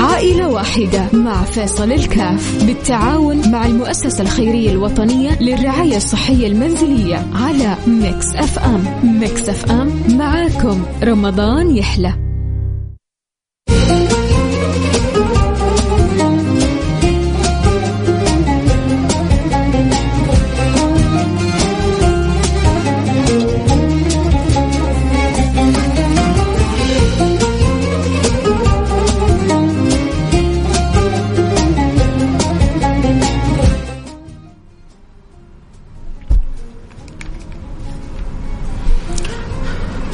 [0.00, 2.64] عائلة واحدة مع فيصل الكاف.
[2.64, 8.84] بالتعاون مع المؤسسة الخيرية الوطنية للرعاية الصحية المنزلية على ميكس أف أم.
[9.20, 10.82] ميكس أف أم معاكم.
[11.02, 12.29] رمضان يحلى.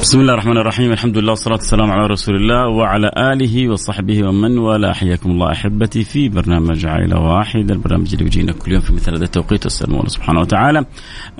[0.07, 4.57] بسم الله الرحمن الرحيم الحمد لله والصلاة والسلام على رسول الله وعلى آله وصحبه ومن
[4.57, 9.15] والاه حياكم الله أحبتي في برنامج عائلة واحد البرنامج اللي بيجينا كل يوم في مثل
[9.15, 10.85] هذا التوقيت أسأل الله سبحانه وتعالى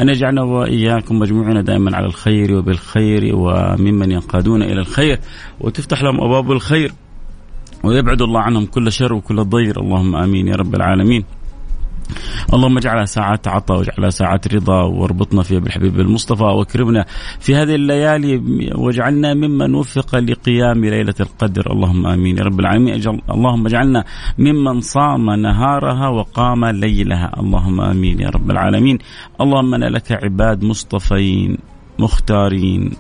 [0.01, 5.19] أن يجعلنا وإياكم مجموعين دائما على الخير وبالخير وممن ينقادون إلى الخير
[5.59, 6.91] وتفتح لهم أبواب الخير
[7.83, 11.23] ويبعد الله عنهم كل شر وكل ضير اللهم آمين يا رب العالمين
[12.53, 17.05] اللهم اجعلها ساعات عطاء واجعلها ساعات رضا واربطنا فيها بالحبيب المصطفى واكرمنا
[17.39, 18.41] في هذه الليالي
[18.75, 21.71] واجعلنا ممن وفق لقيام ليلة القدر.
[21.71, 22.37] اللهم آمين.
[22.37, 22.93] يا رب العالمين.
[22.93, 24.03] أجل اللهم اجعلنا
[24.37, 27.31] ممن صام نهارها وقام ليلها.
[27.39, 28.19] اللهم آمين.
[28.19, 28.97] يا رب العالمين.
[29.41, 31.57] اللهم أنا لك عباد مصطفين
[31.99, 32.91] مختارين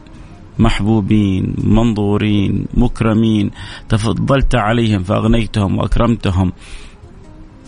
[0.59, 3.51] محبوبين منظورين مكرمين.
[3.89, 6.51] تفضلت عليهم فأغنيتهم وأكرمتهم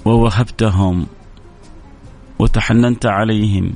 [0.05, 1.05] ووهبتهم.
[2.39, 3.73] وتحننت عليهم.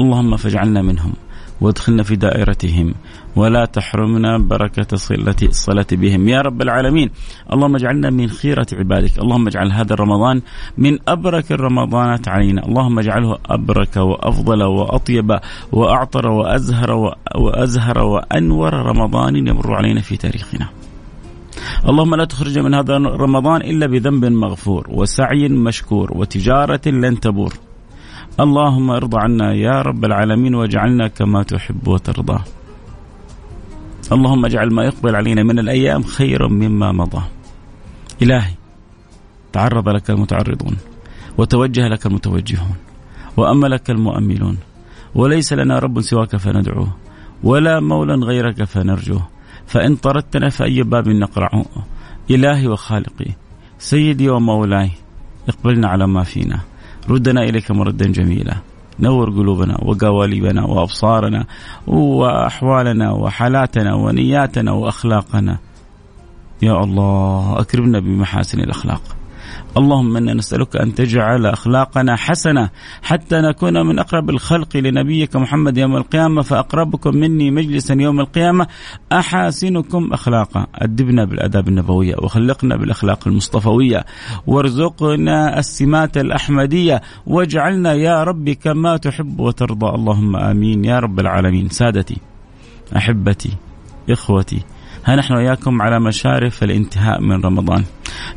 [0.00, 1.12] اللهم فاجعلنا منهم
[1.60, 2.94] وادخلنا في دائرتهم
[3.36, 6.28] ولا تحرمنا بركة صلة الصلاة بهم.
[6.28, 7.10] يا رب العالمين
[7.52, 9.18] اللهم اجعلنا من خيرة عبادك.
[9.18, 10.42] اللهم اجعل هذا الرمضان
[10.78, 12.66] من أبرك الرمضانات علينا.
[12.66, 15.38] اللهم اجعله أبرك وأفضل وأطيب
[15.72, 16.90] وأعطر وأزهر
[17.36, 20.68] وأزهر وأنور رمضان يمر علينا في تاريخنا.
[21.88, 27.52] اللهم لا تخرج من هذا رمضان إلا بذنب مغفور وسعي مشكور وتجارة لن تبور.
[28.40, 32.38] اللهم ارضى عنا يا رب العالمين واجعلنا كما تحب وترضى.
[34.12, 37.22] اللهم اجعل ما يقبل علينا من الأيام خيرا مما مضى.
[38.22, 38.54] إلهي
[39.52, 40.76] تعرض لك المتعرضون
[41.38, 42.76] وتوجه لك المتوجهون
[43.36, 44.58] واملك المؤملون.
[45.14, 46.88] وليس لنا رب سواك فندعوه
[47.42, 49.28] ولا مولى غيرك فنرجوه.
[49.66, 51.64] فإن طردتنا فأي باب نقرعه.
[52.30, 53.30] إلهي وخالقي
[53.78, 54.90] سيدي ومولاي
[55.48, 56.60] اقبلنا على ما فينا.
[57.08, 58.56] ردنا إليك مردا جميلا.
[59.00, 61.44] نور قلوبنا وقوالبنا وأبصارنا
[61.86, 65.58] وأحوالنا وحالاتنا ونياتنا وأخلاقنا.
[66.62, 69.02] يا الله أكرمنا بمحاسن الأخلاق.
[69.76, 72.70] اللهم إنا نسألك أن تجعل أخلاقنا حسنة
[73.02, 78.66] حتى نكون من أقرب الخلق لنبيك محمد يوم القيامة فأقربكم مني مجلسا يوم القيامة.
[79.12, 80.66] أحاسنكم أخلاقا.
[80.74, 84.04] أدبنا بالآداب النبوية وخلقنا بالأخلاق المصطفوية.
[84.46, 87.02] وارزقنا السمات الأحمدية.
[87.26, 89.86] واجعلنا يا رب كما تحب وترضى.
[89.86, 91.68] اللهم آمين يا رب العالمين.
[91.68, 92.16] سادتي
[92.96, 93.50] أحبتي
[94.10, 94.62] إخوتي
[95.06, 97.84] ها نحن وإياكم على مشارف الانتهاء من رمضان.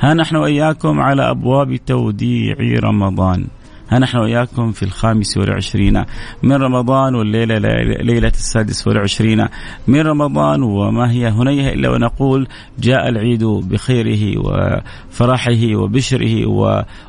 [0.01, 3.47] ها نحن وإياكم على أبواب توديع رمضان.
[3.91, 6.03] ها نحن وإياكم في الخامس والعشرين
[6.43, 7.57] من رمضان والليلة
[8.01, 9.47] ليلة السادس والعشرين
[9.87, 10.63] من رمضان.
[10.63, 12.47] وما هي هنيها إلا ونقول
[12.79, 16.45] جاء العيد بخيره وفرحه وبشره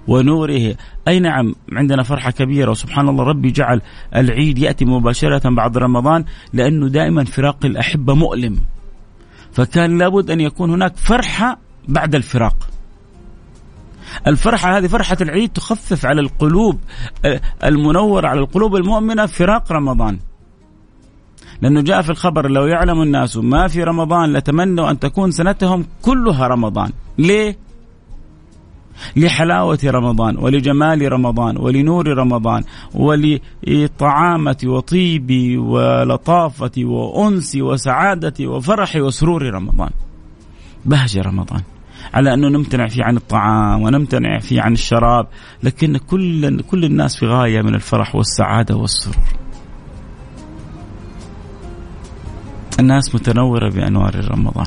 [0.09, 0.75] ونوره.
[1.09, 2.71] أي نعم عندنا فرحة كبيرة.
[2.71, 3.81] وسبحان الله ربي جعل
[4.16, 8.56] العيد يأتي مباشرة بعد رمضان لأنه دائما فراق الأحبة مؤلم.
[9.53, 12.56] فكان لابد أن يكون هناك فرحة بعد الفراق.
[14.27, 16.78] الفرحة هذه فرحة العيد تخفف على القلوب
[17.65, 20.19] المنورة على القلوب المؤمنة فراق رمضان.
[21.62, 26.47] لأنه جاء في الخبر لو يعلم الناس ما في رمضان لتمنوا أن تكون سنتهم كلها
[26.47, 26.93] رمضان.
[27.19, 27.56] ليه؟
[29.16, 32.62] لحلاوة رمضان ولجمال رمضان ولنور رمضان
[32.94, 39.91] ولطعامة وطيب ولطافة وأنس وسعادة وفرح وسرور رمضان.
[40.84, 41.62] بهجة رمضان.
[42.15, 45.27] على أنه نمتنع فيه عن الطعام ونمتنع فيه عن الشراب
[45.63, 49.25] لكن كل, كل الناس في غاية من الفرح والسعادة والسرور.
[52.80, 54.66] الناس متنورة بأنوار رمضان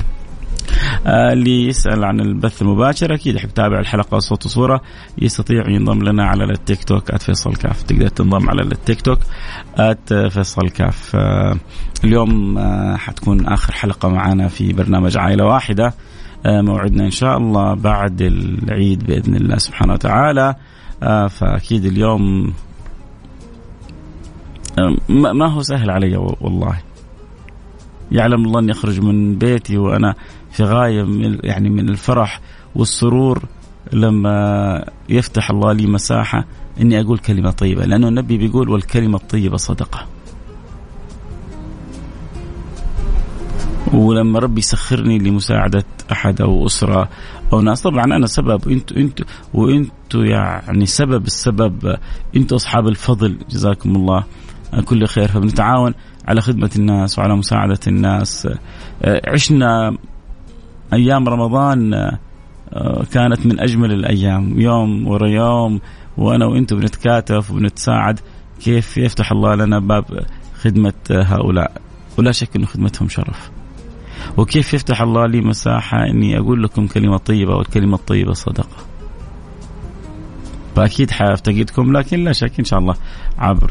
[1.05, 4.81] اللي يسأل عن البث المباشر أكيد يحب يتابع الحلقة صوت وصورة.
[5.17, 7.83] يستطيع ينضم لنا على التيك توك @فيصل كاف.
[7.83, 9.19] تقدر تنضم على التيك توك
[10.29, 11.15] @فيصل كاف.
[11.15, 11.55] آه،
[12.03, 15.93] اليوم آه، حتكون آخر حلقة معنا في برنامج عائلة واحدة.
[16.45, 20.55] موعدنا إن شاء الله بعد العيد بإذن الله سبحانه وتعالى.
[21.29, 22.53] فأكيد اليوم
[25.09, 26.79] ما هو سهل علي والله.
[28.11, 30.15] يعلم الله اني اخرج من بيتي وأنا
[30.53, 32.41] في غاية من يعني من الفرح
[32.75, 33.43] والسرور
[33.93, 36.45] لما يفتح الله لي مساحة
[36.81, 40.07] إني أقول كلمة طيبة لأنه النبي بيقول والكلمة الطيبة صدقة.
[43.93, 47.09] ولما ربي يسخرني لمساعدة أحد أو أسرة
[47.53, 51.97] أو ناس طبعا أنا سبب أنتوا أنتوا وأنتوا يعني سبب السبب
[52.35, 54.23] أنتوا أصحاب الفضل جزاكم الله.
[54.85, 55.27] كل خير.
[55.27, 55.93] فبنتعاون
[56.27, 58.47] على خدمة الناس وعلى مساعدة الناس.
[59.27, 59.97] عشنا
[60.93, 62.11] أيام رمضان
[63.11, 64.59] كانت من أجمل الأيام.
[64.59, 65.79] يوم ورا يوم
[66.17, 68.19] وأنا وأنتم بنتكاتف وبنتساعد
[68.63, 70.05] كيف يفتح الله لنا باب
[70.61, 71.71] خدمة هؤلاء.
[72.17, 73.51] ولا شك أن خدمتهم شرف.
[74.37, 78.92] وكيف يفتح الله لي مساحة أني أقول لكم كلمة طيبة والكلمة الطيبة صدقة.
[80.75, 82.95] فأكيد حافتقدكم لكن لا شك إن شاء الله
[83.37, 83.69] عبر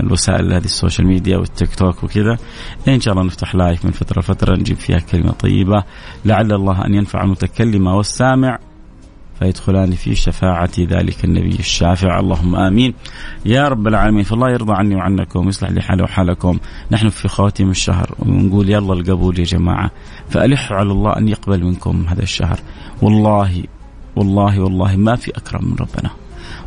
[0.00, 2.38] الوسائل هذه ال social media والتيك توك وكذا
[2.88, 5.84] إن شاء الله نفتح live من فترة لفترة نجيب فيها كلمة طيبة.
[6.24, 8.58] لعل الله أن ينفع المتكلم والسامع
[9.38, 12.20] فيدخلان في شفاعة ذلك النبي الشافع.
[12.20, 12.94] اللهم آمين.
[13.44, 16.58] يا رب العالمين فالله يرضى عني وعنكم ويصلح لي حالي وحالكم.
[16.90, 19.90] نحن في خواتم الشهر ونقول يلا القبول يا جماعة.
[20.28, 22.58] فألحوا على الله أن يقبل منكم هذا الشهر.
[23.02, 23.62] والله
[24.16, 26.10] والله والله ما في أكرم من ربنا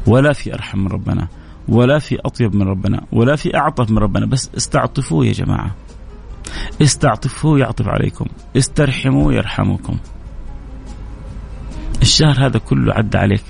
[0.07, 1.27] ولا في أرحم من ربنا
[1.67, 5.75] ولا في أطيب من ربنا ولا في أعطف من ربنا بس استعطفوه يا جماعة.
[6.81, 8.25] استعطفوه يعطف عليكم
[8.57, 9.97] استرحموه يرحمكم
[12.01, 13.43] الشهر هذا كله عدى عليك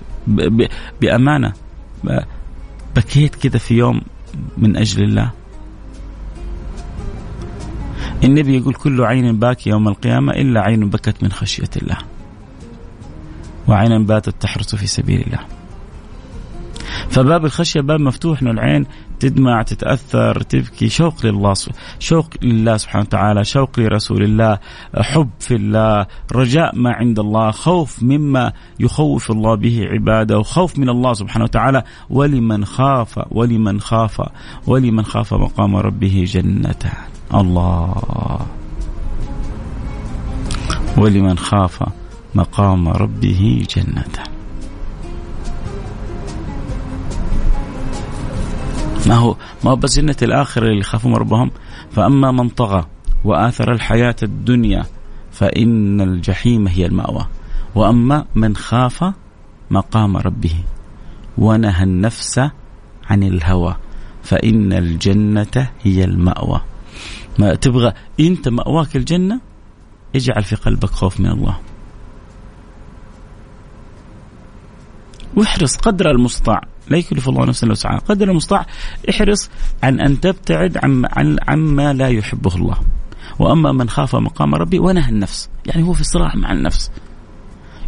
[1.01, 1.54] بأمانة
[2.95, 4.01] بكيت كذا في يوم
[4.57, 5.31] من أجل الله.
[8.24, 11.98] النبي يقول كل عين باكي يوم القيامة إلا عين بكت من خشية الله.
[13.68, 15.39] وعين باتت تحرس في سبيل الله.
[17.10, 18.86] فباب الخشية باب مفتوح إنه العين
[19.19, 20.89] تدمع تتأثر تبكي.
[20.89, 21.54] شوق لله
[22.00, 24.60] شوق لله سبحانه وتعالى شوق لرسول الله
[24.95, 26.06] حب في الله
[26.36, 31.83] رجاء ما عند الله خوف مما يخوف الله به عباده وخوف من الله سبحانه وتعالى.
[32.09, 34.21] ولمن خاف ولمن خاف
[34.68, 36.92] ولمن خاف مقام ربه جنتان.
[37.33, 38.39] الله.
[40.98, 41.83] ولمن خاف
[42.35, 44.33] مقام ربه جنتان
[49.07, 51.51] ما هو ما هو بس جنة الآخرة اللي يخافون ربهم؟
[51.91, 52.85] فأما من طغى
[53.24, 54.85] وآثر الحياة الدنيا
[55.31, 57.27] فإن الجحيم هي المأوى.
[57.75, 59.13] وأما من خاف
[59.71, 60.56] مقام ربه
[61.38, 62.39] ونهى النفس
[63.09, 63.75] عن الهوى
[64.24, 66.62] فإن الجنة هي المأوى.
[67.39, 69.39] ما تبغى أنت مأواك الجنة؟
[70.15, 71.57] اجعل في قلبك خوف من الله.
[75.35, 76.62] واحرص قدر المستطاع.
[76.89, 77.97] لا يكلف الله نفسا إلا وسعها.
[77.97, 78.65] قدر المستطاع
[79.09, 79.50] احرص
[79.83, 82.77] عن أن تبتعد عن عن عما لا يحبه الله.
[83.39, 85.50] وأما من خاف مقام ربي ونهى النفس.
[85.65, 86.91] يعني هو في صراع مع النفس.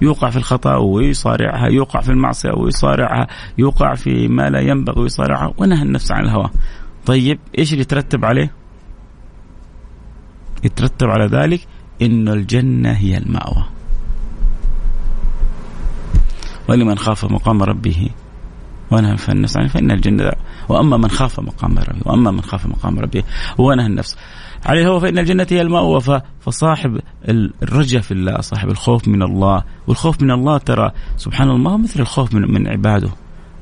[0.01, 3.27] يوقع في الخطأ ويصارعها يوقع في المعصية ويصارعها
[3.57, 5.53] يوقع في ما لا ينبغي ويصارعها.
[5.57, 6.49] ونهى النفس عن الهوى.
[7.05, 8.51] طيب إيش اللي يترتب عليه؟
[10.63, 11.67] يترتب على ذلك
[12.01, 13.74] انه الجنة هي المأوى.
[16.69, 18.09] ولمن خاف مقام ربه
[18.91, 19.57] ونهى النفس.
[19.57, 20.31] عنه فإن الجنة
[20.69, 23.23] وأما من خاف مقام ربه وأما من خاف مقام ربه
[23.57, 24.17] ونهى النفس.
[24.65, 26.01] عليه الهوى فإن الجنة هي المأوى.
[26.39, 26.99] فصاحب
[27.63, 29.63] الرجاء في الله صاحب الخوف من الله.
[29.87, 33.09] والخوف من الله ترى سبحان الله مثل الخوف من, من عباده.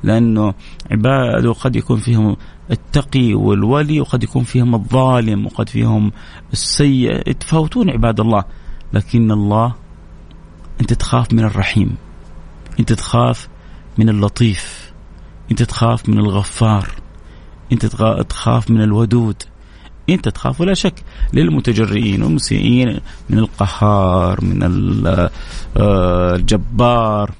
[0.02, 0.54] لأنه
[0.90, 2.36] عباده قد يكون فيهم
[2.70, 6.12] التقي والولي وقد يكون فيهم الظالم وقد فيهم
[6.52, 7.28] السيء.
[7.30, 8.44] يتفاوتون عباد الله.
[8.92, 9.74] لكن الله
[10.80, 11.96] أنت تخاف من الرحيم.
[12.80, 13.48] أنت تخاف
[13.98, 14.92] من اللطيف
[15.50, 16.88] أنت تخاف من الغفار
[17.72, 17.86] أنت
[18.28, 19.42] تخاف من الودود
[20.10, 20.94] أنت تخاف ولا شك
[21.32, 23.00] للمتجرئين والمسيئين
[23.30, 24.62] من القهار من
[25.06, 27.34] آه، الجبار.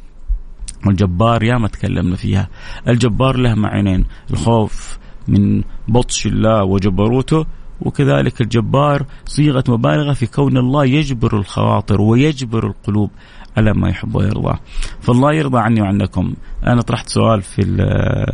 [0.86, 2.48] والجبار يا ما تكلمنا فيها.
[2.88, 4.98] الجبار له معنيين الخوف
[5.28, 7.46] من بطش الله وجبروته
[7.80, 13.10] وكذلك الجبار صيغة مبالغة في كون الله يجبر الخواطر ويجبر القلوب.
[13.56, 14.58] على ما يحب ويرضى.
[15.00, 16.34] فالله يرضى عني وعنكم.
[16.66, 17.62] أنا طرحت سؤال في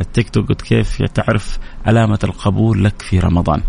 [0.01, 3.61] التيك توك قلت كيف تعرف علامة القبول لك في رمضان؟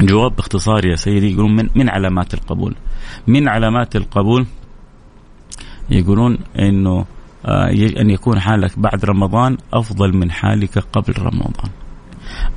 [0.00, 2.74] جواب باختصار يا سيدي يقولون من, من علامات القبول؟
[3.26, 4.46] من علامات القبول
[5.90, 7.04] يقولون إنه
[7.46, 7.70] آه،
[8.00, 11.70] أن يكون حالك بعد رمضان أفضل من حالك قبل رمضان.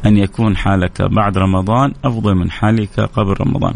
[0.06, 3.74] أن يكون حالك بعد رمضان أفضل من حالك قبل رمضان.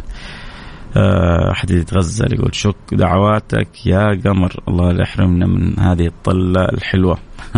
[0.97, 4.55] آه، حد يتغزل يقول شك دعواتك يا قمر.
[4.67, 7.17] الله لا يحرمنا من هذه الطلة الحلوة.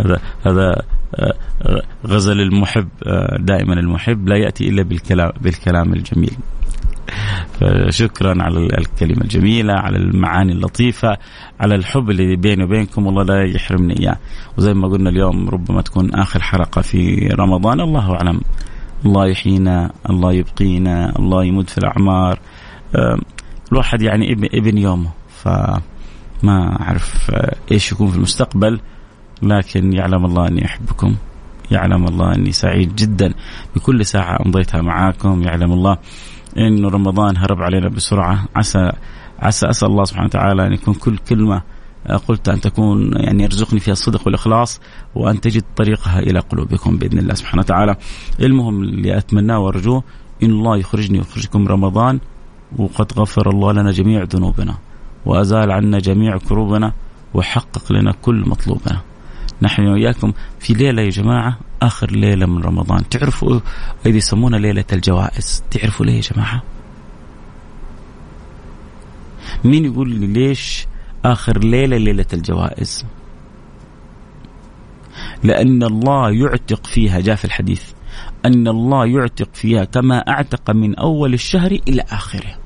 [0.00, 0.82] هذا هذا
[1.14, 1.34] آه،
[2.06, 6.36] غزل المحب آه، دائما المحب لا يأتي إلا بالكلام بالكلام الجميل.
[7.60, 11.16] فشكرا على الكلمة الجميلة على المعاني اللطيفة
[11.60, 13.08] على الحب اللي بيني وبينكم.
[13.08, 14.16] الله لا يحرمني إياه.
[14.58, 17.80] وزي ما قلنا اليوم ربما تكون آخر حلقة في رمضان.
[17.80, 18.40] الله أعلم.
[19.06, 22.38] الله يحيينا الله يبقينا الله يمد في الأعمار.
[23.72, 27.30] الواحد يعني ابن, ابن يومه فما أعرف
[27.72, 28.80] إيش يكون في المستقبل
[29.42, 31.16] لكن يعلم الله أني أحبكم
[31.70, 33.34] يعلم الله أني سعيد جدا.
[33.76, 35.98] بكل ساعة أمضيتها معاكم يعلم الله
[36.58, 38.44] انه رمضان هرب علينا بسرعة.
[38.56, 38.92] عسى
[39.38, 41.62] عسى اسال الله سبحانه وتعالى أن يكون كل كلمة
[42.28, 44.80] قلت أن تكون يعني يرزقني فيها الصدق والإخلاص
[45.14, 47.96] وأن تجد طريقها إلى قلوبكم بإذن الله سبحانه وتعالى.
[48.40, 50.02] المهم اللي أتمناه وأرجوه
[50.42, 52.20] إن الله يخرجني ويخرجكم رمضان
[52.76, 54.74] وقد غفر الله لنا جميع ذنوبنا
[55.26, 56.92] وأزال عنا جميع كروبنا
[57.34, 59.00] وحقق لنا كل مطلوبنا.
[59.62, 63.60] نحن وإياكم في ليلة يا جماعة آخر ليلة من رمضان تعرفوا
[64.06, 66.62] إذا يسمونها ليلة الجوائز تعرفوا ليه يا جماعة
[69.64, 70.86] مين يقول لي ليش
[71.24, 73.04] آخر ليلة ليلة الجوائز.
[75.42, 77.82] لأن الله يعتق فيها جاء في الحديث
[78.46, 82.56] أن الله يعتق فيها كما أعتق من أول الشهر إلى آخره.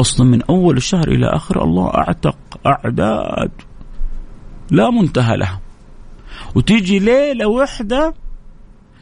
[0.00, 2.36] أصلا من أول الشهر إلى آخره الله أعتق
[2.66, 3.50] أعداد
[4.70, 5.60] لا منتهى لها.
[6.54, 8.14] وتيجي ليلة واحدة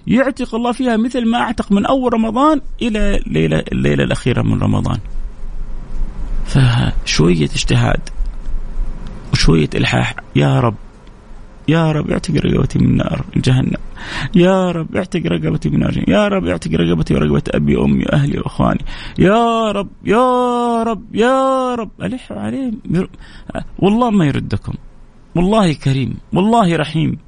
[0.07, 4.99] يعتق الله فيها مثل ما أعتق من أول رمضان إلى ليلة الليلة الأخيرة من رمضان.
[6.49, 8.00] فشويه اجتهاد
[9.33, 10.14] وشوية إلحاح.
[10.37, 10.75] يا رب
[11.69, 13.76] يا رب اعتق رقبتي من نار جهنم.
[14.35, 16.05] يا رب اعتق رقبتي من نار جهنم.
[16.09, 18.85] يا رب اعتق رقبتي ورقبة أبي وأمي وأهلي وأخواني.
[19.19, 21.90] يا رب يا رب يا رب.
[22.02, 22.81] ألح عليهم.
[23.78, 24.73] والله ما يردكم.
[25.35, 27.19] والله كريم والله رحيم.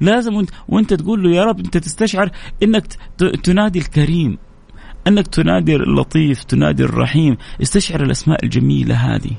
[0.00, 2.30] لازم وأنت, وأنت تقول له يا رب أنت تستشعر
[2.62, 2.86] إنك
[3.42, 4.38] تنادي الكريم.
[5.10, 7.36] أنك تنادي اللطيف تنادي الرحيم.
[7.62, 9.30] استشعر الأسماء الجميلة هذه.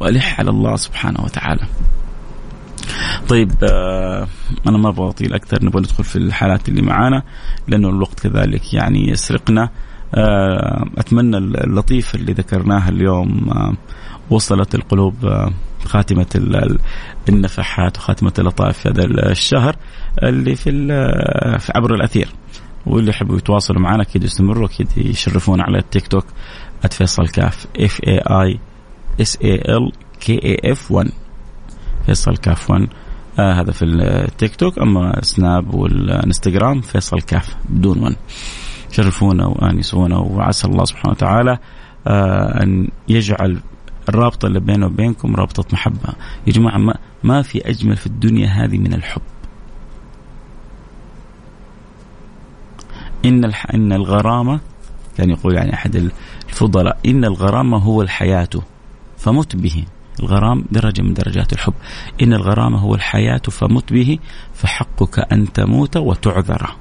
[0.00, 1.62] وألح على الله سبحانه وتعالى.
[3.28, 4.28] طيب آه
[4.66, 5.64] أنا ما أبغى أطيل أكثر.
[5.64, 7.22] نبغى ندخل في الحالات اللي معانا
[7.68, 9.70] لأنه الوقت كذلك يعني يسرقنا.
[10.14, 13.72] آه أتمنى اللطيفه اللي ذكرناها اليوم آه
[14.30, 15.14] وصلت القلوب
[15.84, 16.26] خاتمة
[17.28, 19.76] النفحات وخاتمة اللطائف في هذا الشهر
[20.22, 22.28] اللي في عبر الأثير.
[22.88, 26.24] واللي يحبوا يتواصلوا معنا أكيد يستمروا أكيد يشرفونا على التيك توك
[26.90, 28.58] @فيصل كاف F A I
[29.20, 31.10] S A L K A F 1
[32.06, 32.88] فيصل كاف 1
[33.38, 38.16] آه هذا في التيك توك أما سناب والإنستغرام فيصل كاف بدون 1
[38.90, 41.58] شرفونا وانسونا وعسى الله سبحانه وتعالى
[42.06, 43.60] آه أن يجعل
[44.08, 46.08] الرابطة اللي بينه وبينكم رابطة محبة.
[46.46, 49.22] يا جماعة ما, ما في أجمل في الدنيا هذه من الحب.
[53.28, 53.66] إن الح...
[53.74, 54.60] إن الغرامة
[55.18, 56.10] كان يقول يعني أحد
[56.48, 58.48] الفضلاء إن الغرامة هو الحياة
[59.16, 59.84] فمت به.
[60.20, 61.74] الغرام درجة من درجات الحب.
[62.22, 64.18] إن الغرامة هو الحياة فمت به
[64.54, 66.76] فحقك أن تموت وتعذر.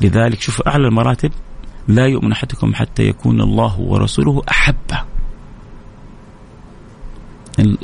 [0.00, 1.32] لذلك شوف أعلى المراتب
[1.88, 5.04] لا يؤمن أحدكم حتى يكون الله ورسوله أحبه.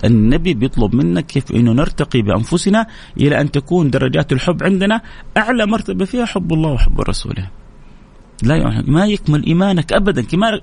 [0.04, 5.00] النبي بيطلب منك كيف إنه نرتقي بأنفسنا إلى أن تكون درجات الحب عندنا
[5.36, 7.50] أعلى مرتبة فيها حب الله وحب رسوله.
[8.42, 10.62] لا يعني ما يكمل إيمانك ابدا إيمانك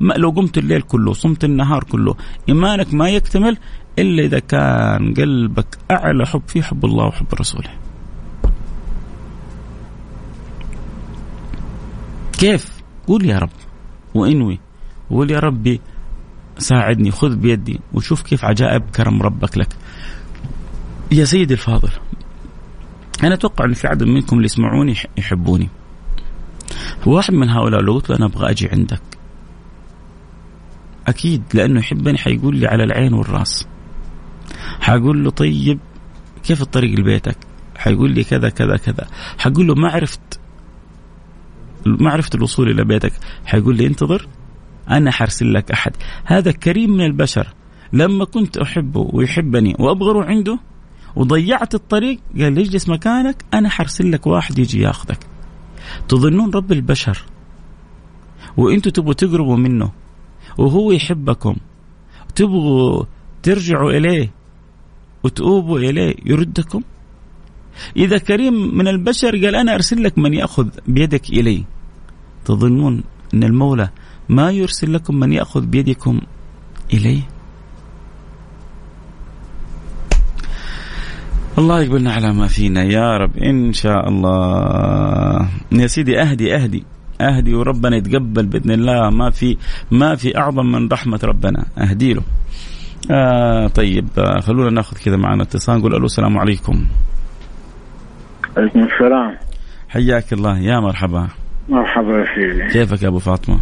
[0.00, 2.14] ما لو قمت الليل كله صمت النهار كله
[2.48, 3.56] إيمانك ما يكتمل
[3.98, 7.70] إلا إذا كان قلبك أعلى حب فيه حب الله وحب رسوله.
[12.38, 13.50] كيف؟ قول يا رب
[14.14, 14.58] وإنوي
[15.10, 15.80] وقول يا ربي
[16.58, 19.68] ساعدني خذ بيدي وشوف كيف عجائب كرم ربك لك.
[21.12, 21.90] يا سيدي الفاضل
[23.24, 25.68] أنا أتوقع أن في عدد منكم اللي يسمعوني يحبوني.
[27.06, 29.02] واحد من هؤلاء لو قلت له أنا أبغى أجي عندك.
[31.06, 33.66] أكيد لأنه يحبني حيقول لي على العين والرأس.
[34.80, 35.78] حقول له طيب
[36.44, 37.36] كيف الطريق لبيتك؟
[37.76, 39.06] حيقول لي كذا كذا كذا.
[39.38, 40.40] حقول له ما عرفت
[41.86, 43.12] ما عرفت الوصول إلى بيتك.
[43.46, 44.28] حيقول لي انتظر.
[44.90, 45.92] أنا حرسل لك أحد.
[46.24, 47.54] هذا كريم من البشر.
[47.92, 50.58] لما كنت أحبه ويحبني وابغى أروح عنده
[51.16, 55.18] وضيعت الطريق قال لي اجلس مكانك أنا حرسل لك واحد يجي ياخذك.
[56.08, 57.24] تظنون رب البشر؟
[58.56, 59.92] وأنتم تبغوا تقربوا منه
[60.58, 61.56] وهو يحبكم.
[62.34, 63.04] تبغوا
[63.42, 64.30] ترجعوا إليه
[65.24, 66.82] وتؤوبوا إليه يردكم؟
[67.96, 71.64] إذا كريم من البشر قال أنا أرسل لك من يأخذ بيدك إلي.
[72.44, 73.04] تظنون
[73.34, 73.90] أن المولى
[74.28, 76.20] ما يرسل لكم من يأخذ بيدكم
[76.92, 77.22] إليه؟
[81.58, 85.48] الله يقبلنا على ما فينا يا رب إن شاء الله.
[85.72, 86.84] يا سيدي أهدي أهدي
[87.20, 89.10] أهدي وربنا يتقبل بإذن الله.
[89.10, 89.56] ما في
[89.90, 91.66] ما في أعظم من رحمة ربنا.
[91.78, 92.22] أهدي له.
[93.10, 95.78] آه طيب آه خلونا نأخذ كذا معنا اتصال.
[95.78, 96.86] نقول ألو السلام عليكم.
[98.56, 99.38] عليكم السلام.
[99.88, 100.58] حياك الله.
[100.58, 101.28] يا مرحبا.
[101.68, 103.60] مرحبا يا سيدي كيفك يا أبو فاطمة؟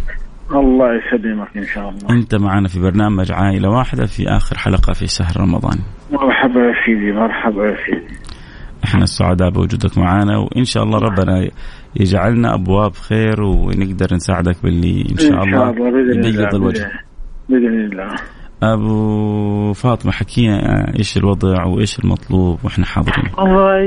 [0.51, 2.09] الله يسلمك إن شاء الله.
[2.09, 5.77] أنت معنا في برنامج عائلة واحدة في آخر حلقة في شهر رمضان.
[6.11, 8.17] مرحبا يا سيدي مرحبا يا سيدي.
[8.85, 11.49] إحنا السعداء بوجودك معنا وإن شاء الله ربنا
[11.99, 16.91] يجعلنا أبواب خير ونقدر نساعدك باللي إن شاء الله يبيض الوجه.
[17.49, 18.15] بإذن الله.
[18.63, 23.31] أبو فاطمة حكينا إيش الوضع وإيش المطلوب وإحنا حاضرين.
[23.37, 23.77] والله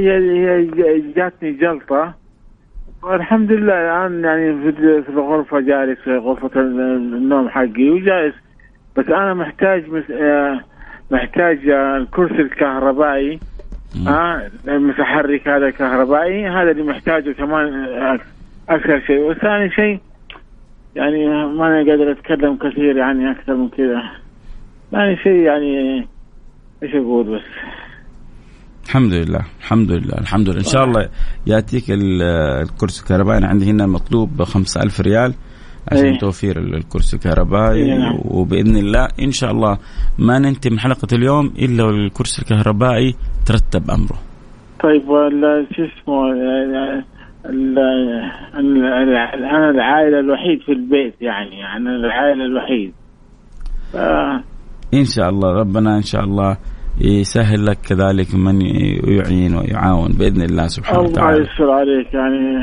[1.17, 2.20] جاتني جلطة.
[3.03, 8.35] والحمد لله الآن يعني في الغرفة جالس في غرفة النوم حقي وجالس.
[8.97, 10.61] بس أنا محتاج آه،
[11.11, 13.41] محتاج الكرسي الكهربائي.
[14.09, 16.49] آه المتحرك هذا الكهربائي.
[16.49, 17.89] هذا اللي محتاجه كمان
[18.69, 19.21] أكثر شيء.
[19.21, 19.99] وثاني شيء
[20.97, 24.03] يعني ما أنا قادر أتكلم كثير يعني أكثر من كذا.
[24.93, 26.07] يعني شيء يعني
[26.83, 27.43] إيش أقول بس؟
[28.91, 31.09] الحمد لله الحمد لله الحمد لله إن شاء الله
[31.47, 35.35] يأتيك الكرسي الكهربائي عندي هنا مطلوب 5000 ريال
[35.93, 36.19] عشان أيه.
[36.19, 37.99] توفير الكرسي الكهربائي أيه.
[37.99, 38.21] نعم.
[38.25, 39.79] وبإذن الله إن شاء الله
[40.19, 43.15] ما ننتهي من حلقة اليوم إلا والكرسي الكهربائي
[43.47, 44.19] ترتب أمره.
[44.83, 46.33] طيب ولا شو اسمه
[49.51, 52.93] أنا العائلة الوحيد في البيت يعني أنا العائلة الوحيد.
[53.93, 53.97] ف...
[54.95, 56.57] إن شاء الله ربنا إن شاء الله
[57.01, 61.37] يسهل لك كذلك من يعين ويعاون بإذن الله سبحانه وتعالى.
[61.37, 62.57] الله يستر عليك يعني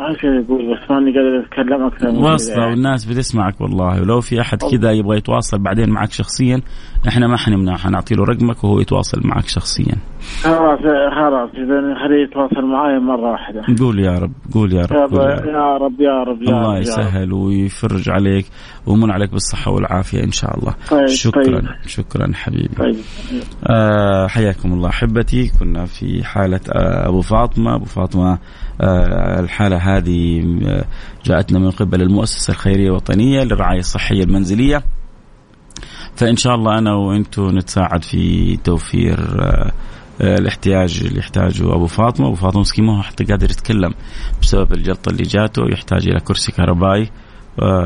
[0.00, 4.58] عشان يقول بس ماني قادر أتكلم أكثر من واسطه والناس بتسمعك والله ولو في أحد
[4.70, 6.60] كذا يبغى يتواصل بعدين معك شخصيا
[7.08, 9.94] إحنا ما حنمنع حنعطي له رقمك وهو يتواصل معك شخصيا.
[10.42, 10.78] خلاص
[11.18, 13.62] خلاص إذا خليه يتواصل معي مرة واحدة.
[13.80, 15.20] قول يا رب قول يا رب يا,
[15.52, 18.46] يا رب يا رب يا الله يسهل ويفرج عليك
[18.86, 20.74] ويمن عليك بالصحة والعافية إن شاء الله.
[20.90, 21.64] طيب شكرا طيب.
[21.86, 22.74] شكرا حبيبي.
[22.78, 22.96] طيب.
[23.70, 24.88] آه حياكم الله.
[24.88, 27.74] أحبتي كنا في حالة آه أبو فاطمة.
[27.74, 28.38] أبو فاطمة
[28.80, 30.84] آه الحالة هذه آه،
[31.24, 34.82] جاءتنا من قبل المؤسسة الخيرية الوطنية للرعاية الصحية المنزلية.
[36.16, 39.72] فإن شاء الله أنا وأنتم نتساعد في توفير آه،
[40.22, 43.94] آه، الاحتياج اللي يحتاجه أبو فاطمة، أبو فاطمة مسكين ما هو حتى قادر يتكلم
[44.42, 47.10] بسبب الجلطة اللي جاته يحتاج إلى كرسي كهربائي.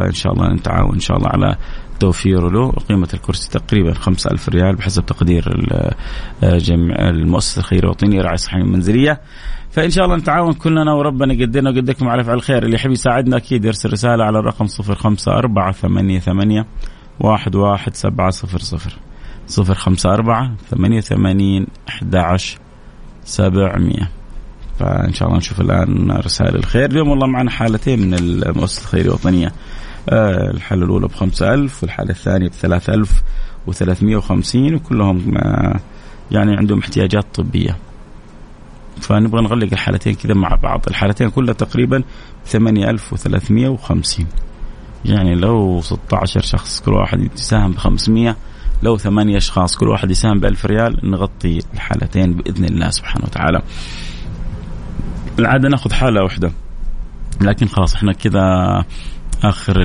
[0.06, 0.94] ان شاء الله نتعاون.
[0.94, 1.56] إن شاء الله على
[2.00, 5.44] توفيره له قيمة الكرسي تقريبا خمسة ألف ريال بحسب تقدير
[6.42, 9.20] جمع المؤسسة الخيرية الوطنية للرعاية الصحية المنزلية.
[9.70, 12.62] فإن شاء الله نتعاون كلنا وربنا يقدرنا ويقدركم على فعل الخير.
[12.62, 16.66] اللي يحب يساعدنا أكيد يرسل رسالة على الرقم صفر خمسة أربعة ثمانية ثمانية
[17.20, 18.92] واحد واحد سبعة صفر صفر.
[19.46, 22.58] صفر خمسة أربعة ثمانية ثمانين أحد عشر
[23.24, 24.10] سبعمية.
[24.78, 26.90] فإن شاء الله نشوف الآن رسائل الخير.
[26.90, 29.52] اليوم والله معنا حالتين من المؤسسة الخيرية الوطنية
[30.08, 32.50] آه الحالة الأولى بخمسة ألف والحالة الثانية
[33.66, 35.80] وثلاثمية وخمسين وكلهم آه
[36.30, 37.76] يعني عندهم احتياجات طبية.
[39.00, 40.82] فنبغى نغلق الحالتين كذا مع بعض.
[40.88, 42.02] الحالتين كلها تقريبا
[42.46, 44.26] 8350
[45.04, 48.36] يعني لو 16 شخص كل واحد يساهم ب 500
[48.82, 53.62] لو ثمانية أشخاص كل واحد يساهم ب 1000 ريال نغطي الحالتين بإذن الله سبحانه وتعالى.
[55.38, 56.52] العادة ناخذ حالة واحدة.
[57.40, 58.44] لكن خلاص إحنا كذا
[59.44, 59.84] آخر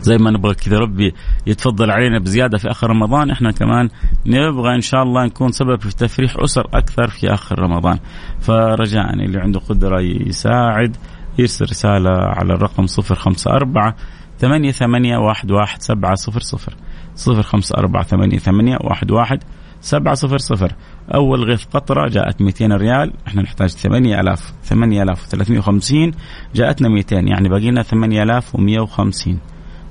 [0.00, 1.14] زي ما نبغى كذا ربي
[1.46, 3.88] يتفضل علينا بزيادة في آخر رمضان إحنا كمان
[4.26, 7.98] نبغى إن شاء الله نكون سبب في تفريح أسر أكثر في آخر رمضان.
[8.40, 10.96] فرجاء اللي عنده قدرة يساعد
[11.38, 13.94] يرسل رسالة على الرقم 054
[14.38, 16.74] ثمانية ثمانية واحد واحد سبعة صفر صفر.
[17.14, 19.44] صفر خمسة أربعة ثمانية ثمانية واحد واحد
[19.80, 20.72] سبعة صفر صفر.
[21.14, 23.12] أول غيث قطرة جاءت 200 ريال.
[23.26, 26.12] إحنا نحتاج 8000 8350
[26.54, 29.38] جاءتنا 200 يعني باقي لنا 8150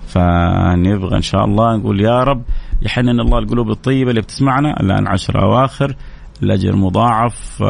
[0.08, 2.44] فنبغى إن شاء الله نقول يا رب
[2.82, 4.80] يحنن الله القلوب الطيبة اللي بتسمعنا.
[4.80, 5.96] الآن عشر أواخر
[6.44, 7.64] الأجر مضاعف.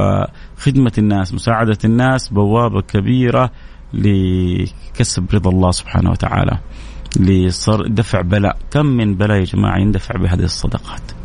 [0.58, 3.52] خدمة الناس مساعدة الناس بوابة كبيرة
[3.94, 6.58] لكسب رضا الله سبحانه وتعالى.
[7.20, 8.58] لدفع بلاء.
[8.72, 11.17] كم من بلاء يا جماعة يندفع بهذه الصدقات؟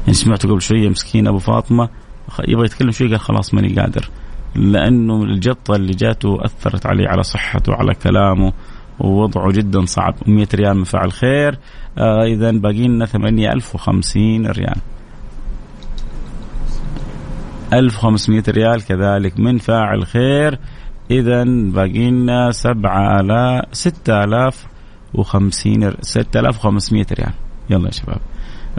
[0.00, 1.88] يعني سمعت قبل شوية مسكين أبو فاطمة.
[2.48, 4.10] يبغى يتكلم شوية قال خلاص ماني قادر.
[4.54, 8.52] لأنه الجطة اللي جاته أثرت عليه على صحته وعلى كلامه
[9.00, 10.14] ووضعه جدا صعب.
[10.26, 11.58] 100 ريال من فعل خير.
[11.98, 14.76] آه اذا باقي لنا 8050 ريال.
[17.72, 20.58] 1500 ريال كذلك من فاعل خير.
[21.10, 27.32] اذا باقي لنا 7000 6050 6500 ريال.
[27.70, 28.20] يلا يا شباب.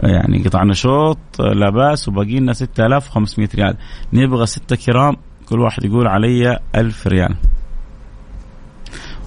[0.00, 3.76] يعني قطعنا شوط لا بأس وباقي لنا 6500 ريال.
[4.12, 5.16] نبغى ستة كرام
[5.48, 7.36] كل واحد يقول علي ألف ريال.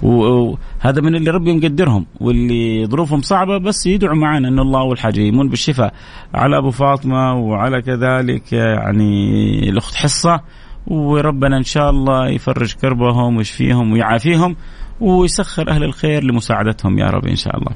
[0.04, 5.20] وهذا من اللي ربي مقدرهم واللي ظروفهم صعبة بس يدعوا معنا أن الله أول حاجة
[5.20, 5.94] يمون بالشفاء.
[6.34, 10.42] على أبو فاطمة وعلى كذلك يعني الأخت حصة.
[10.88, 14.56] وربنا إن شاء الله يفرج كربهم ويشفيهم ويعافيهم.
[15.02, 17.72] ويسخر أهل الخير لمساعدتهم يا رب إن شاء الله.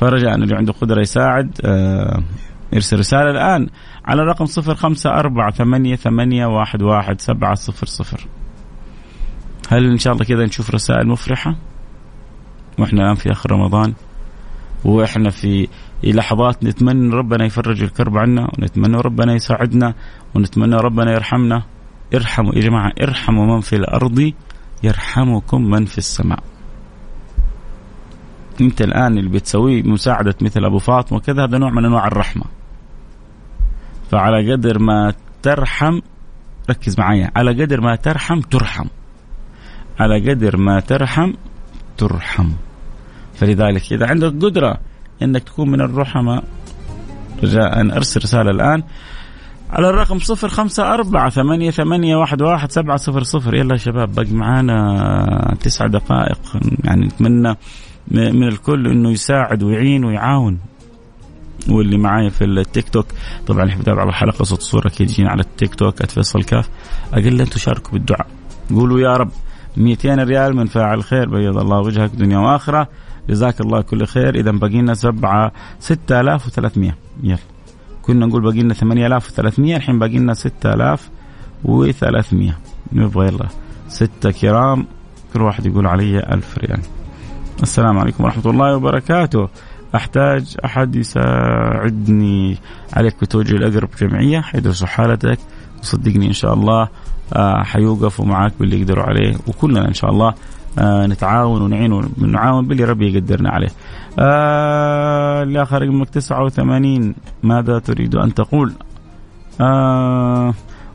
[0.00, 2.22] فرجاء اللي عنده قدرة يساعد آه
[2.72, 3.68] يرسل رسالة الآن
[4.04, 4.22] على
[7.54, 8.26] صفر صفر.
[9.68, 11.56] هل إن شاء الله كذا نشوف رسائل مفرحة؟
[12.78, 13.94] وإحنا الآن في آخر رمضان
[14.84, 15.68] وإحنا في
[16.04, 19.94] لحظات نتمنى ربنا يفرج الكرب عنا ونتمنى ربنا يساعدنا
[20.34, 21.62] ونتمنى ربنا يرحمنا.
[22.14, 24.32] ارحموا يا جماعة ارحموا من في الأرض
[24.82, 26.38] يرحمكم من في السماء.
[28.60, 32.44] أنت الآن اللي بتسويه مساعدة مثل أبو فاطمة وكذا هذا نوع من أنواع الرحمة.
[34.10, 36.00] فعلى قدر ما ترحم
[36.70, 38.86] ركز معايا على قدر ما ترحم ترحم.
[40.00, 41.32] على قدر ما ترحم
[41.98, 42.48] ترحم.
[43.34, 44.80] فلذلك إذا عندك قدرة
[45.22, 46.44] إنك تكون من الرحماء
[47.42, 48.82] رجاء أرسل رسالة الآن
[49.70, 53.54] على الرقم صفر خمسة أربعة ثمانية ثمانية واحد واحد سبعة صفر صفر.
[53.54, 56.38] يلا يا شباب باقي معانا تسع دقائق.
[56.84, 57.56] يعني نتمنى
[58.10, 60.58] من الكل إنه يساعد ويعين ويعاون.
[61.68, 63.06] واللي معايا في التيك توك
[63.46, 66.68] طبعا اللي بيتابع الحلقة صوت صوره أكيد يجينا على التيك توك @فيصل كاف.
[67.12, 68.26] أقل لا تشاركوا بالدعاء.
[68.70, 69.30] قولوا يا رب
[69.76, 72.88] 200 ريال من فاعل خير بيض الله وجهك دنيا وآخرة.
[73.28, 74.34] جزاك الله كل خير.
[74.34, 77.38] اذا باقي لنا سبعة 6300 يلا.
[78.02, 82.54] كنا نقول باقي لنا 8300 الحين باقي لنا 6300
[82.92, 83.46] نبغى يلا.
[83.88, 84.86] ستة كرام
[85.34, 86.80] كل واحد يقول علي ألف ريال.
[87.62, 89.48] السلام عليكم ورحمة الله وبركاته
[89.94, 92.56] أحتاج أحد يساعدني
[92.92, 95.38] عليك بتوجيه الأقرب جمعية حيدرسوا حالتك
[95.82, 96.88] وصدقني إن شاء الله
[97.32, 100.34] آه، حيوقفوا معك باللي يقدروا عليه وكلنا إن شاء الله
[100.78, 103.68] آه نتعاون ونعين ونعاون باللي ربي يقدرنا عليه.
[104.18, 108.72] آه اللي اخر رقمك 89 ماذا تريد أن تقول؟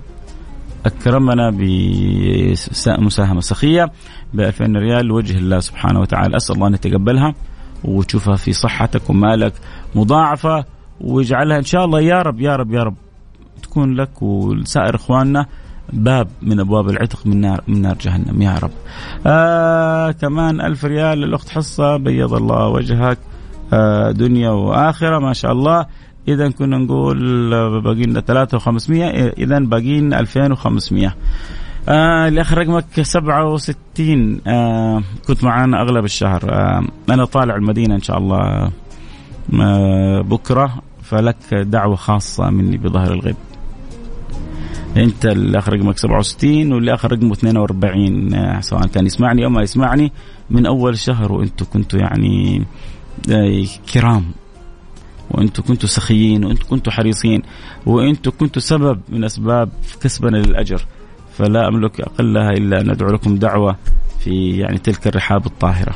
[0.86, 3.92] أكرمنا بمساهمة سخية
[4.34, 6.36] ب 2000 ريال لوجه الله سبحانه وتعالى.
[6.36, 7.34] أسأل الله أن يتقبلها.
[7.84, 9.52] وتشوفها في صحتك ومالك
[9.94, 10.64] مضاعفة
[11.00, 12.94] ويجعلها إن شاء الله يا رب يا رب يا رب
[13.62, 15.46] تكون لك ولسائر إخواننا
[15.92, 18.70] باب من أبواب العتق من نار من نار جهنم يا رب.
[19.26, 23.18] آه كمان ألف ريال للأخت حصة بيض الله وجهك
[23.72, 25.86] آه دنيا وآخرة ما شاء الله
[26.28, 27.18] إذا كنا نقول
[27.82, 31.14] باقي لنا 3500 إذا باقي لنا 2500
[31.88, 36.52] آه اللي اخر رقمك 67 آه كنت معانا أغلب الشهر.
[36.52, 38.70] آه أنا طالع المدينة إن شاء الله
[39.60, 43.36] آه بكرة فلك دعوة خاصة مني بظهر الغيب.
[44.96, 49.62] أنت اللي اخر رقمك 67 واللي اخر رقمه 42 آه، سواء كان يسمعني أو ما
[49.62, 50.12] يسمعني
[50.50, 52.64] من أول الشهر وأنتم كنتوا يعني
[53.30, 54.24] آه، كرام.
[55.30, 57.42] وأنتم كنتوا سخيين وأنتم كنتوا حريصين
[57.86, 59.68] وأنتم كنتوا سبب من أسباب
[60.02, 60.86] كسبنا للأجر.
[61.38, 63.76] فلا أملك أقلها إلا ان ادعو لكم دعوة
[64.18, 65.94] في يعني تلك الرحاب الطاهرة.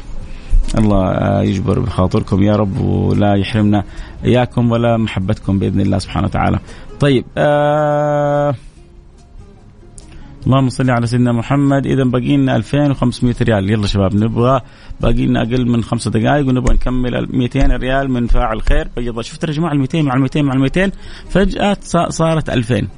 [0.79, 3.85] الله يجبر بخاطركم يا رب ولا يحرمنا
[4.25, 6.59] إياكم ولا محبتكم بإذن الله سبحانه وتعالى.
[7.01, 8.55] طيب آه
[10.47, 11.87] اللهم صل على سيدنا محمد.
[11.87, 13.71] اذا باقي لنا 2500 ريال.
[13.71, 14.61] يلا شباب نبغى
[15.01, 18.89] باقي لنا أقل من خمسة دقائق ونبغى نكمل 200 ريال من فاعل خير.
[18.97, 20.91] بيض شفت يا جماعة ال 200 مع ال 200 مع ال 200
[21.31, 21.77] فجاه
[22.09, 22.89] صارت 2000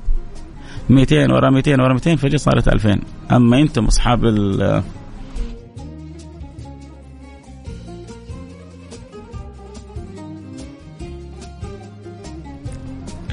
[0.90, 3.01] 200 ورا 200 ورا 200 فجأة صارت 2000
[3.33, 4.83] أما أنتم أصحاب ال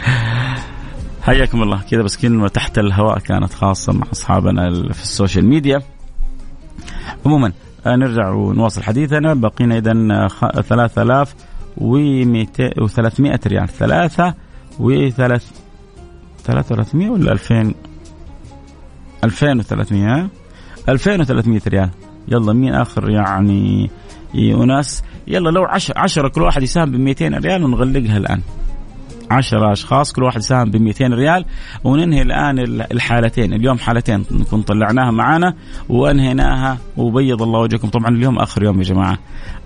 [1.22, 1.82] حياكم الله.
[1.82, 5.82] كذا بس كلمة تحت الهواء كانت خاصة مع أصحابنا في السوشيال ميديا.
[7.26, 7.52] عموما
[7.86, 9.34] آه، نرجع ونواصل حديثنا.
[9.34, 9.94] بقينا إذا
[10.62, 11.36] 3000
[11.78, 11.98] و
[12.88, 13.70] 300 ريال.
[13.70, 14.34] ثلاثة
[14.80, 15.10] و
[16.62, 17.74] 300 ولا 2000
[19.24, 20.30] 2300
[20.90, 21.90] 2300 ريال.
[22.28, 23.90] يلا مين آخر؟ يعني
[24.36, 28.42] وناس يلا لو 10 10 كل واحد يساهم ب 200 ريال ونغلقها الآن.
[29.32, 31.46] 10 أشخاص كل واحد يساهم ب 200 ريال.
[31.84, 32.60] وننهي الآن
[32.92, 33.54] الحالتين.
[33.54, 35.54] اليوم حالتين نكون طلعناها معانا
[35.90, 37.88] وانهيناها وبيض الله وجهكم.
[37.88, 39.18] طبعا اليوم آخر يوم يا جماعة.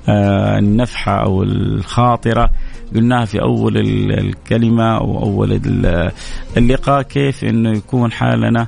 [0.10, 2.49] آه النفحة أو الخاطرة.
[2.95, 3.78] قلناها في أول
[4.12, 5.62] الكلمة أو أول
[6.58, 8.67] اللقاء كيف إنه يكون حالنا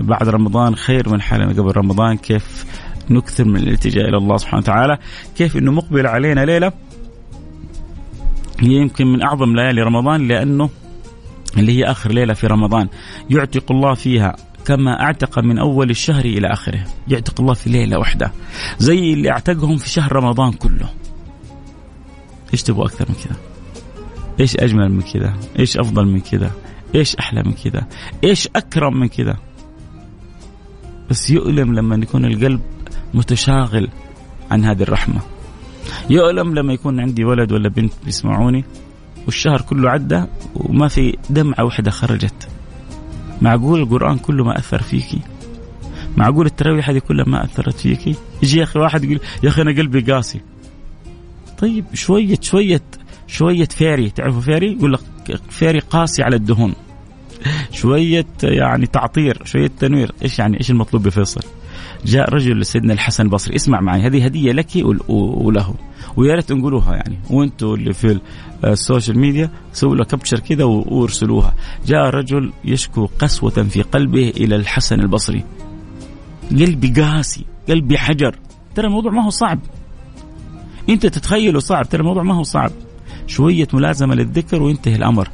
[0.00, 2.66] بعد رمضان خير من حالنا قبل رمضان؟ كيف
[3.10, 4.98] نكثر من الالتجاء إلى الله سبحانه وتعالى؟
[5.36, 6.72] كيف إنه مقبل علينا ليلة؟
[8.60, 10.70] هي يمكن من أعظم ليالي رمضان لأنه
[11.56, 12.88] اللي هي آخر ليلة في رمضان.
[13.30, 16.84] يعتق الله فيها كما أعتق من أول الشهر إلى آخره.
[17.08, 18.32] يعتق الله في ليلة واحدة
[18.78, 20.88] زي اللي أعتقهم في شهر رمضان كله.
[22.52, 23.36] إيش تبغى أكثر من كذا؟
[24.40, 26.50] إيش أجمل من كذا؟ إيش أفضل من كذا؟
[26.94, 27.86] إيش أحلى من كذا؟
[28.24, 29.36] إيش أكرم من كذا؟
[31.10, 32.60] بس يؤلم لما يكون القلب
[33.14, 33.88] متشاغل
[34.50, 35.20] عن هذه الرحمة.
[36.10, 38.64] يؤلم لما يكون عندي ولد ولا بنت بيسمعوني
[39.26, 42.48] والشهر كله عدى وما في دمعة واحدة خرجت.
[43.42, 45.20] معقول القرآن كله ما أثر فيكي؟
[46.16, 49.70] معقول التراويح هذه كلها ما أثرت فيكي؟ يجي يا أخي واحد يقول يا أخي أنا
[49.70, 50.40] قلبي قاسي.
[51.58, 52.82] طيب شوية شوية
[53.26, 55.00] شوية فيري تعرفوا فيري يقول لك
[55.50, 56.74] فيري قاسي على الدهون.
[57.72, 60.12] شوية يعني تعطير شوية تنوير.
[60.22, 61.40] إيش يعني إيش المطلوب بفيصل
[62.06, 64.70] جاء رجل لسيدنا الحسن البصري اسمع معي هذه هدية لك
[65.08, 65.74] وله.
[66.16, 68.20] ويا ريت نقولوها يعني وأنتم اللي في
[68.64, 71.54] ال social media سووا له capture كذا وارسلوها.
[71.86, 75.44] جاء رجل يشكو قسوة في قلبه إلى الحسن البصري.
[76.50, 78.38] قلبي قاسي قلبي حجر.
[78.74, 79.58] ترى الموضوع ما هو صعب.
[80.88, 82.70] انت تتخيله صعب ترى الموضوع ما هو صعب.
[83.26, 85.28] شوية ملازمة للذكر وينتهي الأمر.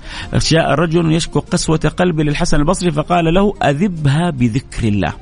[0.50, 5.12] جاء رجل يشكو قسوة قلبه للحسن البصري فقال له أذبها بذكر الله.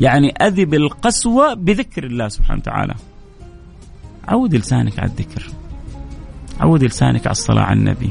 [0.00, 2.94] يعني أذب القسوة بذكر الله سبحانه وتعالى.
[4.28, 5.46] عود لسانك على الذكر.
[6.60, 8.10] عود لسانك على الصلاة على النبي.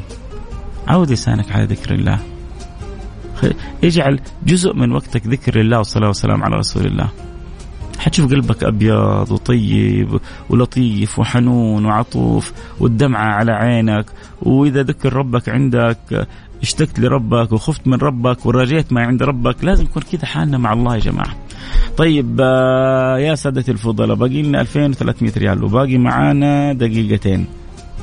[0.87, 2.19] عود لسانك على ذكر الله.
[3.83, 7.09] اجعل جزء من وقتك ذكر الله والصلاة والسلام على رسول الله.
[7.99, 14.05] حتشوف قلبك أبيض وطيب ولطيف وحنون وعطوف والدمعة على عينك.
[14.41, 16.27] وإذا ذكر ربك عندك
[16.61, 20.95] اشتقت لربك وخفت من ربك ورجيت ما عند ربك لازم يكون كذا حالنا مع الله
[20.95, 21.35] يا جماعة.
[21.97, 27.45] طيب آه، يا سادة الفضلاء باقي لنا 2300 ريال وباقي معانا دقيقتين.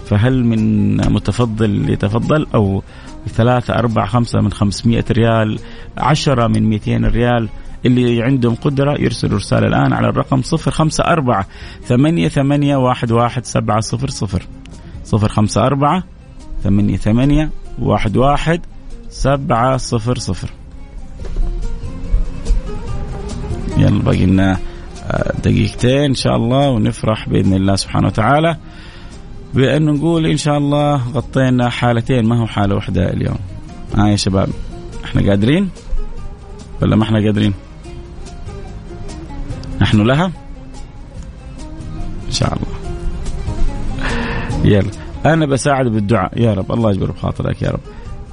[0.07, 2.83] فهل من متفضل يتفضل؟ أو
[3.29, 5.59] ثلاثة أربعة خمسة من 500 ريال
[5.99, 7.49] عشرة من 200 ريال.
[7.87, 11.47] اللي عندهم قدرة يرسلوا رسالة الآن على الرقم صفر خمسة أربعة
[11.85, 14.43] ثمانية ثمانية واحد واحد سبعة صفر صفر.
[15.05, 16.05] صفر خمسة أربعة
[16.63, 18.61] ثمانية ثمانية واحد واحد
[19.11, 20.51] سبعة صفر صفر.
[23.77, 24.59] يلا باقي لنا
[25.07, 28.57] آه، دقيقتين إن شاء الله ونفرح بإذن الله سبحانه وتعالى
[29.55, 33.39] بانه نقول إن شاء الله غطينا حالتين ما هو حالة واحدة اليوم؟
[33.95, 34.49] ها آه يا شباب
[35.05, 35.69] إحنا قادرين؟
[36.83, 37.55] ولا ما إحنا قادرين؟
[39.81, 40.33] نحن لها؟
[42.27, 42.73] إن شاء الله.
[44.65, 45.02] يلا.
[45.27, 46.41] أنا بساعد بالدعاء.
[46.41, 47.81] يا رب الله يجبر بخاطرك يا رب.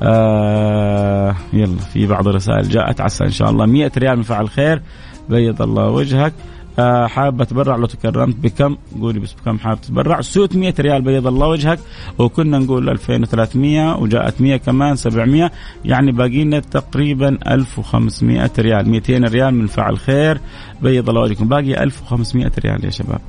[0.04, 3.02] آه يلا في بعض الرسائل جاءت.
[3.02, 3.65] عسى إن شاء الله.
[3.65, 4.82] 100 ريال من فعل خير.
[5.30, 6.34] بيض الله وجهك.
[6.80, 11.28] آه حابة تبرع لو تكرمت بكم قولي بس بكم حابة تبرع سوت 100 ريال بيض
[11.28, 11.80] الله وجهك.
[12.19, 15.52] وكنا نقول 2300 وجاءت 100 كمان 700
[15.86, 18.89] يعني باقي لنا تقريبا 1500 ريال.
[18.89, 20.41] 200 ريال من فعل خير.
[20.82, 21.47] بيض الله وجهكم.
[21.47, 23.21] باقي 1500 ريال يا شباب.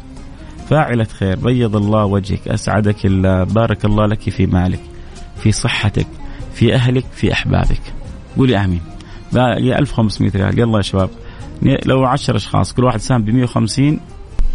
[0.70, 1.36] فاعلة خير.
[1.36, 2.48] بيض الله وجهك.
[2.48, 3.44] أسعدك الله.
[3.44, 4.80] بارك الله لك في مالك
[5.36, 6.06] في صحتك
[6.54, 7.82] في أهلك في أحبابك.
[8.36, 8.80] قولي آمين.
[9.32, 10.58] باقي 1500 ريال.
[10.58, 11.10] يلا يا شباب.
[11.62, 14.00] لو 10 أشخاص كل واحد ساهم ب 150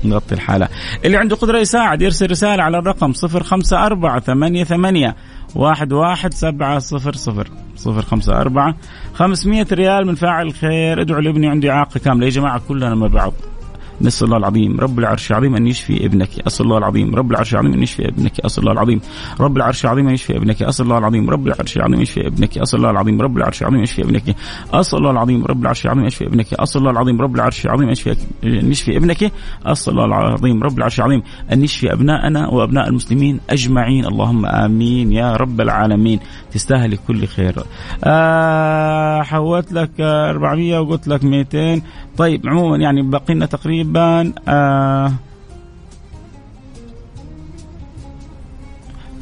[0.04, 0.67] نغطي الحالة.
[1.06, 5.15] اللي عنده قدرة يساعد يرسل رسالة على الرقم صفر خمسة أربعة ثمانية ثمانية
[5.56, 7.47] واحد واحد سبعة صفر صفر.
[7.75, 8.75] صفر خمسة أربعة
[9.13, 11.01] خمسمية ريال من فاعل خير.
[11.01, 12.25] ادعوا لابني عندي إعاقة كاملة.
[12.25, 13.34] يا جماعة كلنا مع بعض.
[14.02, 14.80] نسأل الله العظيم.
[14.80, 16.30] رب العرش العظيم أن يشفي ابنك.
[16.48, 17.16] أسأل الله العظيم.
[17.16, 18.40] رب العرش العظيم أن يشفي ابنك.
[18.40, 19.02] أسأل الله العظيم.
[19.40, 20.62] رب العرش العظيم أن يشفي ابنك.
[20.62, 21.30] أسأل الله العظيم.
[21.30, 22.58] رب العرش العظيم أن يشفي ابنك.
[22.58, 23.22] أسأل الله العظيم.
[23.22, 24.24] رب العرش العظيم أن يشفي ابنك.
[24.24, 24.42] أسأل
[25.02, 25.46] الله العظيم.
[25.52, 26.54] رب العرش العظيم أن يشفي ابنك.
[26.54, 27.22] أسأل الله العظيم.
[27.22, 27.92] رب العرش العظيم أن
[28.72, 29.32] يشفي ابنك.
[29.66, 30.64] أسأل الله العظيم.
[30.64, 34.06] رب العرش العظيم أن يشفي أبناءنا وأبناء المسلمين أجمعين.
[34.06, 36.20] اللهم آمين يا رب العالمين.
[36.52, 37.56] تستاهل كل خير.
[38.04, 41.82] آه حولت لك 400 وقلت لك 200
[42.18, 43.85] طيب عموما يعني باقي لنا تقريبا
[44.48, 45.13] آه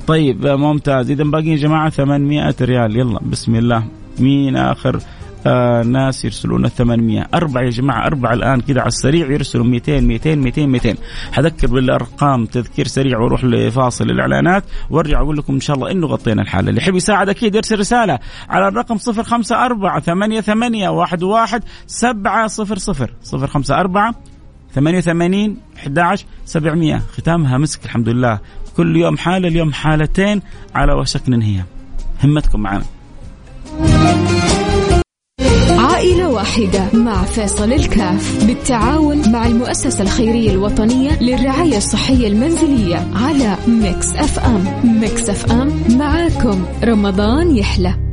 [0.08, 1.12] طيب ممتاز.
[1.12, 2.98] اذا باقي يا جماعة 800 ريال.
[2.98, 3.84] يلا بسم الله.
[4.20, 5.00] مين آخر؟
[5.48, 9.32] آه ناس يرسلون 800 أربعة يا جماعة أربعة الآن كذا على السريع.
[9.32, 10.96] يرسلوا 200 200 200 200
[11.32, 14.64] حذكر بالأرقام تذكير سريع وأروح لفاصل الإعلانات.
[14.90, 16.70] وأرجع أقول لكم إن شاء الله إنه غطينا الحالة.
[16.70, 22.48] اللي يحب يساعد أكيد يرسل رسالة على الرقم 054 88 11 700
[23.44, 24.14] 054
[24.76, 28.40] 88 11 700 ختامها مسك الحمد لله
[28.78, 30.42] كل يوم حالة اليوم حالتين
[30.76, 31.66] على وشك ننهيها.
[32.24, 32.84] همتكم معنا.
[35.70, 44.16] عائلة واحدة مع فيصل الكاف بالتعاون مع المؤسسة الخيرية الوطنية للرعاية الصحية المنزلية على ميكس
[44.16, 44.64] أف أم.
[45.02, 46.66] ميكس أف أم معاكم.
[46.84, 48.13] رمضان يحلى.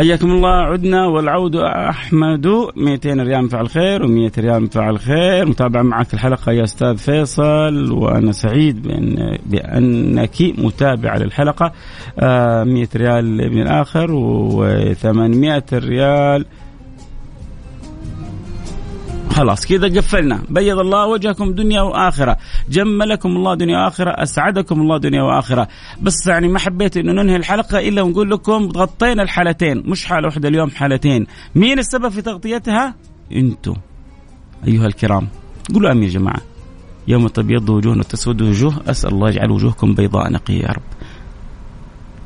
[0.00, 0.48] حياكم الله.
[0.48, 2.46] عدنا والعود أحمد.
[2.76, 5.46] 200 ريال فعل خير و100 ريال فعل خير.
[5.46, 11.72] متابعه معك الحلقة يا أستاذ فيصل وأنا سعيد بان بأنك متابعه للحلقة.
[12.18, 16.46] 100 ريال من الآخر و800 ريال
[19.30, 20.42] خلاص كذا قفلنا.
[20.50, 22.36] بيض الله وجهكم دنيا وآخرة.
[22.68, 25.68] جملكم الله دنيا وآخرة أسعدكم الله دنيا وآخرة.
[26.02, 29.82] بس يعني ما حبيت إنه ننهي الحلقة إلا ونقول لكم غطينا الحالتين.
[29.86, 31.26] مش حالة واحدة اليوم حالتين.
[31.54, 32.94] مين السبب في تغطيتها؟
[33.32, 33.74] أنتم
[34.66, 35.28] أيها الكرام.
[35.74, 36.40] قولوا أمين يا جماعة.
[37.08, 38.74] يوم تبيض وجوه وتسود وجوه.
[38.86, 40.82] أسأل الله يجعل وجوهكم بيضاء نقية يا رب.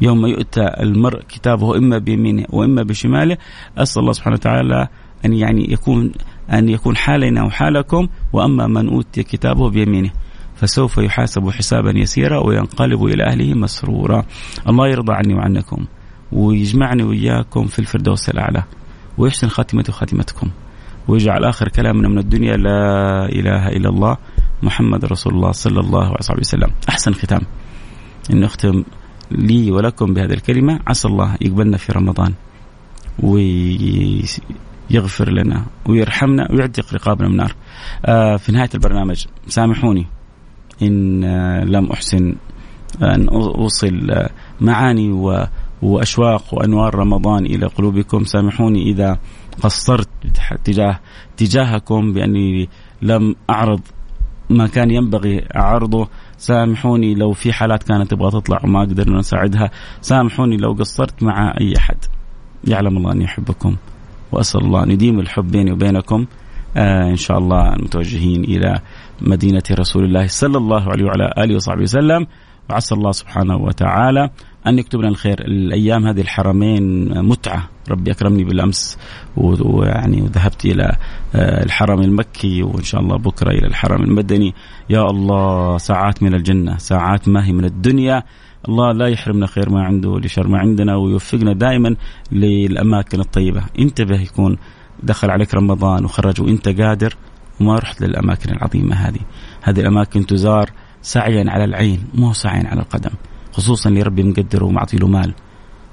[0.00, 3.36] يوم يؤتى المرء كتابه إما بيمينه وإما بشماله
[3.78, 4.88] أسأل الله سبحانه وتعالى
[5.24, 6.12] أن يعني يكون
[6.52, 10.10] أن يكون حالنا وحالكم وأما من أوتي كتابه بيمينه
[10.54, 14.24] فسوف يحاسب حسابا يسيرا وينقلب إلى أهله مسرورا.
[14.68, 15.86] الله يرضى عني وعنكم
[16.32, 18.62] ويجمعني وإياكم في الفردوس الأعلى
[19.18, 20.50] ويحسن خاتمة خاتمتكم
[21.08, 24.16] ويجعل آخر كلامنا من الدنيا لا إله إلا الله
[24.62, 26.70] محمد رسول الله صلى الله عليه وسلم.
[26.88, 27.40] أحسن ختام.
[28.32, 28.84] أن نختم
[29.30, 32.34] لي ولكم بهذه الكلمة عسى الله يقبلنا في رمضان
[34.90, 37.54] يغفر لنا ويرحمنا ويعتق رقابنا من النار.
[38.06, 40.06] آه في نهاية البرنامج سامحوني
[40.82, 42.34] إن آه لم أحسن
[43.02, 45.46] أن أوصل آه معاني و
[45.82, 48.24] وأشواق وأنوار رمضان إلى قلوبكم.
[48.24, 49.18] سامحوني إذا
[49.62, 50.08] قصرت
[50.64, 51.00] تجاه
[51.36, 52.68] تجاهكم بأني
[53.02, 53.80] لم أعرض
[54.50, 59.70] ما كان ينبغي عرضه سامحوني لو في حالات كانت تبغى تطلع وما قدرنا نساعدها.
[60.00, 61.96] سامحوني لو قصرت مع أي أحد.
[62.64, 63.76] يعلم الله اني احبكم
[64.34, 66.26] وأسأل الله أن يديم الحب بيني وبينكم
[66.76, 68.80] آه إن شاء الله المتوجهين إلى
[69.20, 72.26] مدينة رسول الله صلى الله عليه وعلى آله وصحبه وسلم.
[72.70, 74.30] وعسى الله سبحانه وتعالى
[74.66, 75.40] أن يكتب لنا الخير.
[75.40, 77.68] الأيام هذه الحرمين متعة.
[77.90, 78.98] ربي أكرمني بالأمس
[79.36, 80.96] ويعني وذهبت إلى
[81.34, 84.54] الحرم المكي وإن شاء الله بكرة إلى الحرم المدني.
[84.90, 88.22] يا الله ساعات من الجنة ساعات ما هي من الدنيا.
[88.68, 91.96] الله لا يحرمنا خير ما عنده لشر ما عندنا ويوفقنا دائما
[92.32, 93.62] للأماكن الطيبة.
[93.78, 94.56] انتبه يكون
[95.02, 97.16] دخل عليك رمضان وخرج وانت قادر
[97.60, 99.20] وما رحت للأماكن العظيمة هذه.
[99.62, 100.70] هذه الأماكن تزار
[101.02, 103.10] سعيا على العين مو سعيا على القدم.
[103.52, 105.34] خصوصا اللي ربي مقدره ومعطي له مال.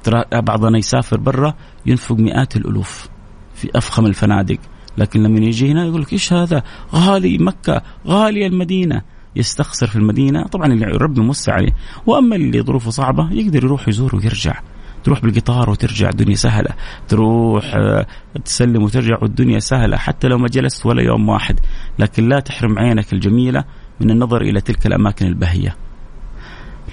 [0.03, 1.53] ترى بعضنا يسافر برا
[1.85, 3.09] ينفق مئات الألوف
[3.55, 4.57] في أفخم الفنادق
[4.97, 6.63] لكن لما يجي هنا يقول لك إيش هذا؟
[6.95, 9.01] غالي مكة غالية المدينة.
[9.35, 10.43] يستخسر في المدينة.
[10.43, 11.71] طبعا اللي ربي موسع عليه.
[12.05, 14.59] وأما اللي ظروفه صعبة يقدر يروح يزور ويرجع.
[15.03, 16.69] تروح بالقطار وترجع الدنيا سهلة.
[17.07, 18.07] تروح آه،
[18.45, 21.59] تسلم وترجع والدنيا سهلة حتى لو ما جلست ولا يوم واحد.
[21.99, 23.63] لكن لا تحرم عينك الجميلة
[23.99, 25.75] من النظر إلى تلك الأماكن البهية.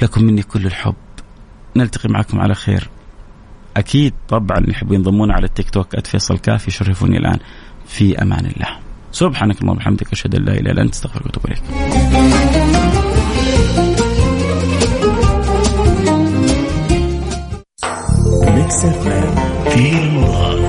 [0.03, 0.95] لكم مني كل الحب.
[1.77, 2.89] نلتقي معكم على خير.
[3.77, 7.39] أكيد طبعا اللي يحبوا ينضمون على التيك توك @فيصل كاف يشرفوني الآن.
[7.87, 8.88] في أمان الله.
[9.19, 11.63] سبحانك اللهم وبحمدك أشهد أن لا إله إلا أنت أستغفرك وأتوب إليك.
[18.55, 18.81] ميكس
[19.75, 20.68] في المراد